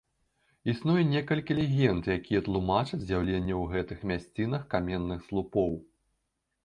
[0.71, 5.71] Існуе некалькі легенд, якія тлумачаць з'яўленне ў гэтых мясцінах каменных слупоў.